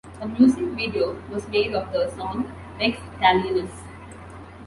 [0.19, 3.83] A music video was made of the song "Rex Talionis".